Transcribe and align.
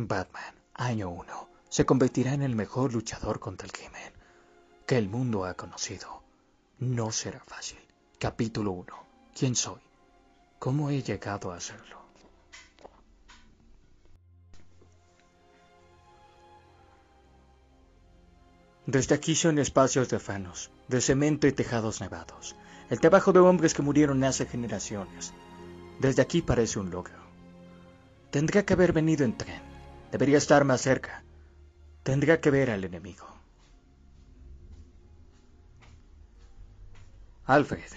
Batman, 0.00 0.54
año 0.74 1.10
1, 1.10 1.48
se 1.68 1.84
convertirá 1.84 2.32
en 2.32 2.42
el 2.42 2.54
mejor 2.54 2.92
luchador 2.92 3.40
contra 3.40 3.66
el 3.66 3.72
crimen 3.72 4.12
que 4.86 4.96
el 4.96 5.08
mundo 5.08 5.44
ha 5.44 5.54
conocido. 5.54 6.22
No 6.78 7.10
será 7.10 7.40
fácil. 7.40 7.80
Capítulo 8.16 8.70
1. 8.70 8.94
¿Quién 9.36 9.56
soy? 9.56 9.80
¿Cómo 10.60 10.90
he 10.90 11.02
llegado 11.02 11.50
a 11.50 11.56
hacerlo? 11.56 12.00
Desde 18.86 19.16
aquí 19.16 19.34
son 19.34 19.58
espacios 19.58 20.08
de 20.10 20.20
fanos, 20.20 20.70
de 20.86 21.00
cemento 21.00 21.48
y 21.48 21.52
tejados 21.52 22.00
nevados. 22.00 22.54
El 22.88 23.00
trabajo 23.00 23.32
de 23.32 23.40
hombres 23.40 23.74
que 23.74 23.82
murieron 23.82 24.22
hace 24.22 24.46
generaciones. 24.46 25.34
Desde 25.98 26.22
aquí 26.22 26.40
parece 26.40 26.78
un 26.78 26.90
logro. 26.90 27.18
Tendría 28.30 28.64
que 28.64 28.74
haber 28.74 28.92
venido 28.92 29.24
en 29.24 29.36
tren. 29.36 29.77
Debería 30.10 30.38
estar 30.38 30.64
más 30.64 30.80
cerca. 30.80 31.22
Tendría 32.02 32.40
que 32.40 32.50
ver 32.50 32.70
al 32.70 32.84
enemigo. 32.84 33.26
Alfred, 37.44 37.90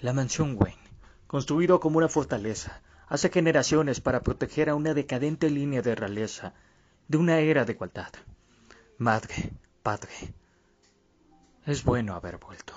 la 0.00 0.12
mansión 0.12 0.56
Wayne, 0.58 0.82
construido 1.26 1.78
como 1.78 1.98
una 1.98 2.08
fortaleza 2.08 2.82
hace 3.08 3.30
generaciones 3.30 4.00
para 4.00 4.22
proteger 4.22 4.70
a 4.70 4.74
una 4.74 4.94
decadente 4.94 5.50
línea 5.50 5.82
de 5.82 5.94
realeza 5.94 6.54
de 7.08 7.18
una 7.18 7.38
era 7.38 7.64
de 7.64 7.72
igualdad. 7.72 8.12
Madre, 8.98 9.52
padre, 9.82 10.34
es 11.66 11.84
bueno 11.84 12.14
haber 12.14 12.38
vuelto. 12.38 12.74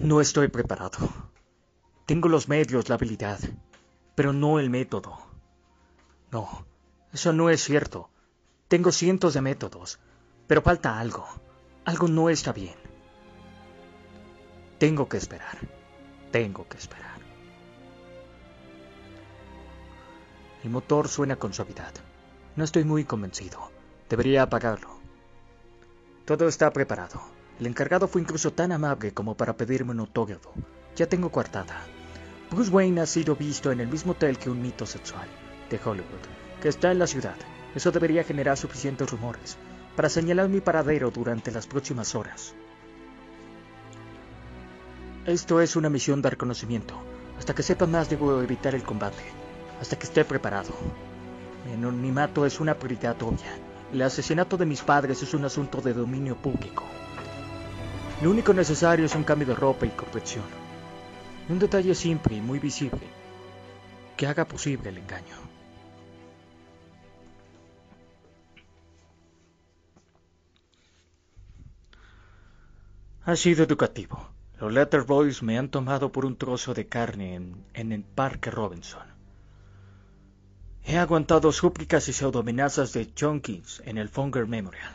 No 0.00 0.20
estoy 0.20 0.48
preparado. 0.48 0.98
Tengo 2.04 2.28
los 2.28 2.48
medios, 2.48 2.88
la 2.88 2.96
habilidad, 2.96 3.38
pero 4.14 4.32
no 4.32 4.58
el 4.58 4.70
método. 4.70 5.18
No, 6.30 6.66
eso 7.12 7.32
no 7.32 7.50
es 7.50 7.62
cierto. 7.62 8.10
Tengo 8.68 8.92
cientos 8.92 9.34
de 9.34 9.40
métodos, 9.40 9.98
pero 10.46 10.62
falta 10.62 10.98
algo. 10.98 11.26
Algo 11.84 12.08
no 12.08 12.28
está 12.28 12.52
bien. 12.52 12.76
Tengo 14.78 15.08
que 15.08 15.16
esperar. 15.16 15.58
Tengo 16.30 16.66
que 16.68 16.78
esperar. 16.78 17.20
El 20.64 20.70
motor 20.70 21.08
suena 21.08 21.36
con 21.36 21.52
suavidad. 21.52 21.92
No 22.56 22.64
estoy 22.64 22.84
muy 22.84 23.04
convencido. 23.04 23.70
Debería 24.08 24.42
apagarlo. 24.42 24.98
Todo 26.24 26.48
está 26.48 26.72
preparado. 26.72 27.20
El 27.60 27.66
encargado 27.66 28.08
fue 28.08 28.22
incluso 28.22 28.52
tan 28.52 28.72
amable 28.72 29.12
como 29.12 29.36
para 29.36 29.56
pedirme 29.56 29.92
un 29.92 30.00
autógrafo. 30.00 30.52
Ya 30.96 31.06
tengo 31.06 31.30
coartada. 31.30 31.84
Bruce 32.54 32.70
Wayne 32.70 33.00
ha 33.00 33.06
sido 33.06 33.34
visto 33.34 33.72
en 33.72 33.80
el 33.80 33.88
mismo 33.88 34.12
hotel 34.12 34.38
que 34.38 34.48
un 34.48 34.62
mito 34.62 34.86
sexual 34.86 35.26
de 35.68 35.80
Hollywood, 35.84 36.22
que 36.62 36.68
está 36.68 36.92
en 36.92 37.00
la 37.00 37.08
ciudad. 37.08 37.34
Eso 37.74 37.90
debería 37.90 38.22
generar 38.22 38.56
suficientes 38.56 39.10
rumores 39.10 39.56
para 39.96 40.08
señalar 40.08 40.48
mi 40.48 40.60
paradero 40.60 41.10
durante 41.10 41.50
las 41.50 41.66
próximas 41.66 42.14
horas. 42.14 42.54
Esto 45.26 45.60
es 45.60 45.74
una 45.74 45.90
misión 45.90 46.22
de 46.22 46.30
reconocimiento. 46.30 46.94
Hasta 47.38 47.56
que 47.56 47.64
sepa 47.64 47.86
más 47.86 48.08
debo 48.08 48.40
evitar 48.40 48.76
el 48.76 48.84
combate. 48.84 49.24
Hasta 49.80 49.98
que 49.98 50.06
esté 50.06 50.24
preparado. 50.24 50.70
Mi 51.66 51.72
anonimato 51.72 52.46
es 52.46 52.60
una 52.60 52.74
prioridad 52.74 53.20
obvia. 53.20 53.58
El 53.92 54.00
asesinato 54.02 54.56
de 54.56 54.66
mis 54.66 54.82
padres 54.82 55.20
es 55.24 55.34
un 55.34 55.44
asunto 55.44 55.80
de 55.80 55.92
dominio 55.92 56.36
público. 56.36 56.84
Lo 58.22 58.30
único 58.30 58.54
necesario 58.54 59.06
es 59.06 59.14
un 59.16 59.24
cambio 59.24 59.48
de 59.48 59.56
ropa 59.56 59.86
y 59.86 59.90
complexión. 59.90 60.63
Un 61.46 61.58
detalle 61.58 61.94
simple 61.94 62.36
y 62.36 62.40
muy 62.40 62.58
visible 62.58 63.06
que 64.16 64.26
haga 64.26 64.46
posible 64.46 64.88
el 64.88 64.98
engaño. 64.98 65.36
Ha 73.26 73.36
sido 73.36 73.64
educativo. 73.64 74.26
Los 74.58 74.72
Letter 74.72 75.02
Boys 75.02 75.42
me 75.42 75.58
han 75.58 75.68
tomado 75.68 76.12
por 76.12 76.24
un 76.24 76.36
trozo 76.36 76.72
de 76.72 76.86
carne 76.86 77.34
en, 77.34 77.64
en 77.74 77.92
el 77.92 78.04
Parque 78.04 78.50
Robinson. 78.50 79.06
He 80.84 80.96
aguantado 80.96 81.52
súplicas 81.52 82.08
y 82.08 82.12
pseudoamenazas 82.14 82.92
de 82.94 83.12
Jonkins 83.18 83.82
en 83.84 83.98
el 83.98 84.08
Fonger 84.08 84.46
Memorial. 84.46 84.94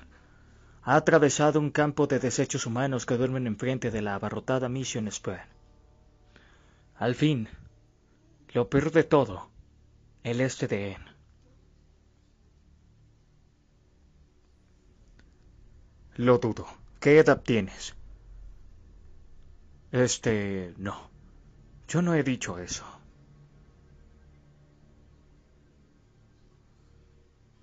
Ha 0.84 0.96
atravesado 0.96 1.60
un 1.60 1.70
campo 1.70 2.08
de 2.08 2.20
desechos 2.20 2.66
humanos 2.66 3.06
que 3.06 3.18
duermen 3.18 3.46
enfrente 3.46 3.92
de 3.92 4.02
la 4.02 4.16
abarrotada 4.16 4.70
Mission 4.70 5.12
Square. 5.12 5.59
Al 7.00 7.16
fin, 7.16 7.48
lo 8.50 8.70
peor 8.70 8.92
de 8.92 9.06
todo, 9.06 9.50
el 10.24 10.42
este 10.42 10.68
de 10.68 10.92
En. 10.92 11.06
Lo 16.16 16.40
dudo. 16.40 16.68
¿Qué 17.00 17.20
edad 17.20 17.42
tienes? 17.42 17.96
Este... 19.94 20.74
no. 20.76 21.10
Yo 21.88 22.02
no 22.02 22.14
he 22.16 22.24
dicho 22.24 22.60
eso. 22.60 22.84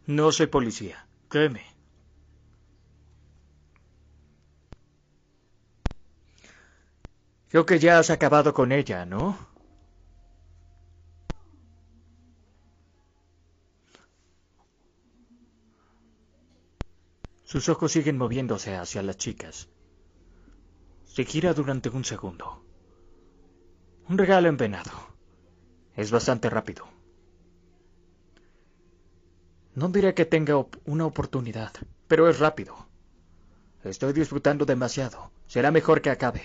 No 0.06 0.32
soy 0.32 0.46
policía, 0.46 1.06
créeme. 1.28 1.75
Creo 7.48 7.64
que 7.64 7.78
ya 7.78 7.98
has 7.98 8.10
acabado 8.10 8.52
con 8.52 8.72
ella, 8.72 9.04
¿no? 9.06 9.38
Sus 17.44 17.68
ojos 17.68 17.92
siguen 17.92 18.18
moviéndose 18.18 18.74
hacia 18.74 19.02
las 19.02 19.16
chicas. 19.16 19.68
Se 21.04 21.24
gira 21.24 21.54
durante 21.54 21.88
un 21.88 22.04
segundo. 22.04 22.64
Un 24.08 24.18
regalo 24.18 24.48
envenenado. 24.48 24.90
Es 25.94 26.10
bastante 26.10 26.50
rápido. 26.50 26.84
No 29.74 29.88
diré 29.88 30.12
que 30.14 30.24
tenga 30.24 30.54
una 30.84 31.06
oportunidad, 31.06 31.72
pero 32.08 32.28
es 32.28 32.40
rápido. 32.40 32.74
Estoy 33.84 34.12
disfrutando 34.12 34.64
demasiado. 34.64 35.30
Será 35.46 35.70
mejor 35.70 36.02
que 36.02 36.10
acabe. 36.10 36.42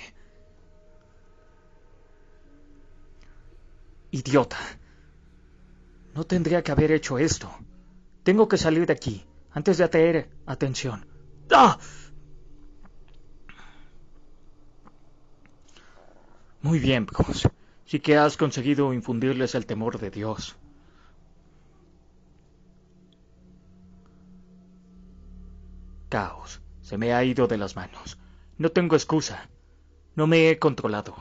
Idiota. 4.11 4.57
No 6.13 6.25
tendría 6.25 6.61
que 6.61 6.71
haber 6.71 6.91
hecho 6.91 7.17
esto. 7.17 7.49
Tengo 8.23 8.47
que 8.47 8.57
salir 8.57 8.85
de 8.85 8.93
aquí 8.93 9.25
antes 9.51 9.77
de 9.77 9.83
atraer 9.83 10.29
atención. 10.45 11.05
¡Ah! 11.51 11.79
Muy 16.61 16.79
bien, 16.79 17.05
Bruce. 17.05 17.49
Sí 17.85 17.99
que 17.99 18.17
has 18.17 18.37
conseguido 18.37 18.93
infundirles 18.93 19.55
el 19.55 19.65
temor 19.65 19.99
de 19.99 20.11
Dios. 20.11 20.55
Caos. 26.09 26.61
Se 26.81 26.97
me 26.97 27.13
ha 27.13 27.23
ido 27.23 27.47
de 27.47 27.57
las 27.57 27.75
manos. 27.75 28.17
No 28.57 28.69
tengo 28.69 28.95
excusa. 28.95 29.49
No 30.15 30.27
me 30.27 30.49
he 30.49 30.59
controlado. 30.59 31.15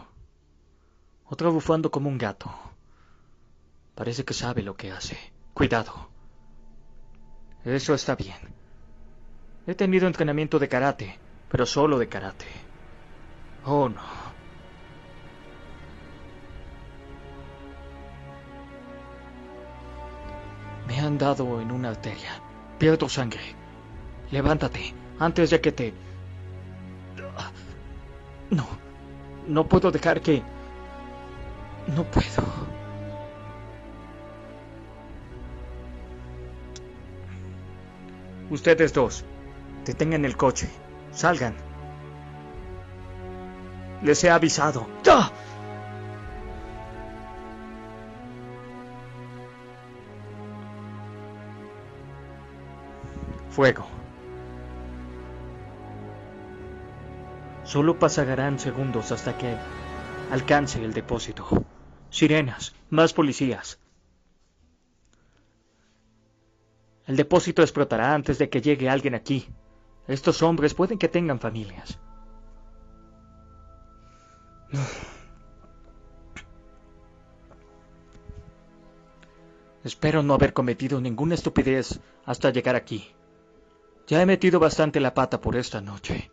Otra 1.24 1.48
bufando 1.48 1.90
como 1.90 2.08
un 2.08 2.18
gato. 2.18 2.52
Parece 3.94 4.24
que 4.24 4.34
sabe 4.34 4.62
lo 4.62 4.76
que 4.76 4.92
hace. 4.92 5.18
Cuidado. 5.54 6.08
Eso 7.64 7.94
está 7.94 8.16
bien. 8.16 8.38
He 9.66 9.74
tenido 9.74 10.06
entrenamiento 10.06 10.58
de 10.58 10.68
karate, 10.68 11.18
pero 11.50 11.66
solo 11.66 11.98
de 11.98 12.08
karate. 12.08 12.46
Oh, 13.64 13.88
no. 13.88 14.00
Me 20.86 20.98
han 20.98 21.18
dado 21.18 21.60
en 21.60 21.70
una 21.70 21.90
arteria. 21.90 22.40
Pierdo 22.78 23.08
sangre. 23.08 23.54
Levántate, 24.30 24.94
antes 25.18 25.50
de 25.50 25.60
que 25.60 25.72
te... 25.72 25.94
No, 28.50 28.66
no 29.46 29.68
puedo 29.68 29.90
dejar 29.90 30.20
que... 30.20 30.42
No 31.88 32.04
puedo. 32.04 32.49
Ustedes 38.50 38.92
dos, 38.92 39.24
detengan 39.84 40.24
el 40.24 40.36
coche. 40.36 40.68
Salgan. 41.12 41.54
Les 44.02 44.22
he 44.24 44.30
avisado. 44.30 44.88
¡Ah! 45.08 45.30
Fuego. 53.50 53.86
Solo 57.64 57.98
pasarán 57.98 58.58
segundos 58.58 59.12
hasta 59.12 59.36
que 59.38 59.56
alcance 60.30 60.82
el 60.84 60.92
depósito. 60.92 61.46
Sirenas, 62.10 62.74
más 62.88 63.12
policías. 63.12 63.79
El 67.10 67.16
depósito 67.16 67.62
explotará 67.62 68.14
antes 68.14 68.38
de 68.38 68.48
que 68.48 68.60
llegue 68.60 68.88
alguien 68.88 69.16
aquí. 69.16 69.48
Estos 70.06 70.42
hombres 70.42 70.74
pueden 70.74 70.96
que 70.96 71.08
tengan 71.08 71.40
familias. 71.40 71.98
Espero 79.82 80.22
no 80.22 80.34
haber 80.34 80.52
cometido 80.52 81.00
ninguna 81.00 81.34
estupidez 81.34 81.98
hasta 82.26 82.50
llegar 82.50 82.76
aquí. 82.76 83.12
Ya 84.06 84.22
he 84.22 84.26
metido 84.26 84.60
bastante 84.60 85.00
la 85.00 85.12
pata 85.12 85.40
por 85.40 85.56
esta 85.56 85.80
noche. 85.80 86.30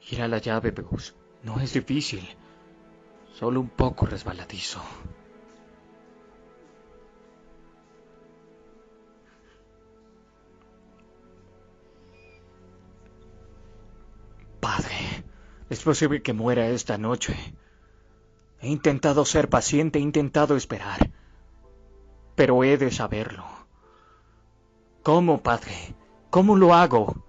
Gira 0.00 0.28
la 0.28 0.36
llave, 0.36 0.70
Bruce. 0.70 1.14
No 1.42 1.60
es 1.60 1.72
difícil. 1.72 2.28
Solo 3.32 3.60
un 3.60 3.70
poco 3.70 4.04
resbaladizo. 4.04 4.82
Es 15.70 15.82
posible 15.82 16.22
que 16.22 16.32
muera 16.32 16.68
esta 16.68 16.98
noche. 16.98 17.36
He 18.60 18.68
intentado 18.68 19.24
ser 19.24 19.48
paciente, 19.48 19.98
he 19.98 20.02
intentado 20.02 20.56
esperar 20.56 21.10
pero 22.36 22.62
he 22.62 22.76
de 22.76 22.92
saberlo. 22.92 23.44
¿Cómo, 25.02 25.42
padre? 25.42 25.94
¿Cómo 26.30 26.54
lo 26.54 26.74
hago? 26.74 27.24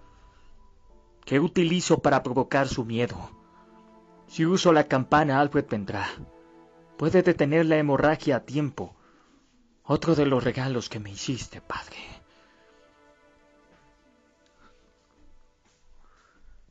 ¿Qué 1.25 1.39
utilizo 1.39 1.99
para 1.99 2.21
provocar 2.21 2.67
su 2.67 2.85
miedo? 2.85 3.31
Si 4.27 4.45
uso 4.45 4.73
la 4.73 4.83
campana, 4.83 5.39
Alfred 5.39 5.65
vendrá. 5.69 6.07
Puede 6.97 7.23
detener 7.23 7.65
la 7.65 7.77
hemorragia 7.77 8.37
a 8.37 8.45
tiempo. 8.45 8.95
Otro 9.83 10.15
de 10.15 10.25
los 10.25 10.43
regalos 10.43 10.89
que 10.89 10.99
me 10.99 11.11
hiciste, 11.11 11.61
padre. 11.61 11.97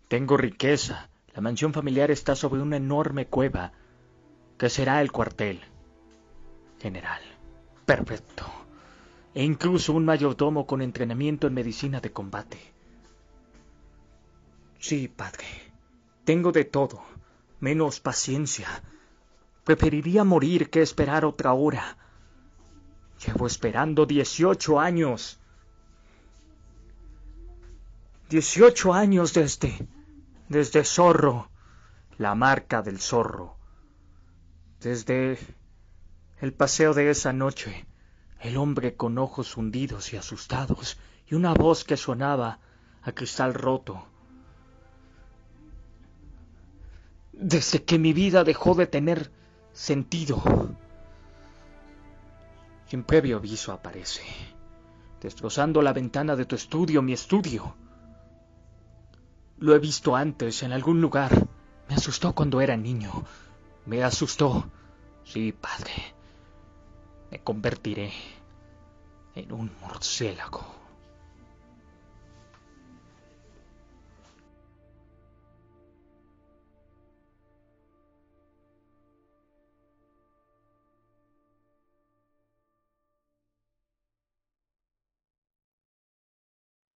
Tengo 0.09 0.37
riqueza. 0.37 1.09
La 1.37 1.43
mansión 1.43 1.75
familiar 1.75 2.11
está 2.11 2.35
sobre 2.35 2.63
una 2.63 2.79
enorme 2.79 3.27
cueva, 3.27 3.71
que 4.57 4.71
será 4.71 5.03
el 5.03 5.13
cuartel 5.13 5.61
general. 6.81 7.21
Perfecto. 7.85 8.47
E 9.35 9.45
incluso 9.45 9.93
un 9.93 10.07
mayordomo 10.07 10.67
con 10.67 10.81
entrenamiento 10.81 11.47
en 11.47 11.53
medicina 11.53 12.01
de 12.01 12.11
combate. 12.11 12.59
Sí, 14.79 15.09
padre. 15.09 15.45
Tengo 16.25 16.53
de 16.53 16.65
todo, 16.65 17.03
menos 17.61 18.01
paciencia. 18.01 18.69
Preferiría 19.63 20.25
morir 20.25 20.71
que 20.71 20.81
esperar 20.81 21.27
otra 21.27 21.53
hora. 21.53 21.99
Llevo 23.27 23.47
esperando 23.47 24.07
dieciocho 24.07 24.81
años. 24.81 25.39
Dieciocho 28.31 28.95
años 28.95 29.35
desde... 29.35 29.87
desde 30.49 30.85
Zorro. 30.85 31.51
La 32.19 32.35
marca 32.35 32.81
del 32.81 32.99
zorro. 32.99 33.59
Desde 34.81 35.39
el 36.41 36.55
paseo 36.55 36.95
de 36.95 37.11
esa 37.11 37.35
noche, 37.35 37.87
el 38.41 38.57
hombre 38.57 38.97
con 38.97 39.19
ojos 39.19 39.59
hundidos 39.59 40.15
y 40.15 40.17
asustados, 40.17 40.97
y 41.29 41.35
una 41.35 41.53
voz 41.53 41.85
que 41.85 41.99
sonaba 41.99 42.59
a 43.03 43.13
cristal 43.13 43.53
roto. 43.53 44.07
Desde 47.33 47.85
que 47.85 47.99
mi 47.99 48.15
vida 48.15 48.45
dejó 48.45 48.75
de 48.75 48.87
tener 48.87 49.31
sentido, 49.75 50.43
sin 52.89 53.03
previo 53.05 53.37
aviso 53.37 53.73
aparece, 53.73 54.23
destrozando 55.21 55.83
la 55.83 55.93
ventana 55.93 56.35
de 56.35 56.47
tu 56.47 56.57
estudio, 56.57 57.03
mi 57.03 57.13
estudio. 57.13 57.75
Lo 59.59 59.75
he 59.75 59.79
visto 59.79 60.17
antes 60.17 60.63
en 60.63 60.73
algún 60.73 61.01
lugar. 61.01 61.47
Me 61.89 61.95
asustó 61.95 62.35
cuando 62.35 62.61
era 62.61 62.77
niño. 62.77 63.25
Me 63.87 64.03
asustó. 64.03 64.69
Sí, 65.25 65.53
padre 65.53 66.17
me 67.31 67.41
convertiré 67.41 68.13
en 69.35 69.53
un 69.53 69.71
murciélago. 69.81 70.76